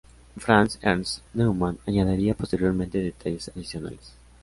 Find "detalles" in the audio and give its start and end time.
2.97-3.49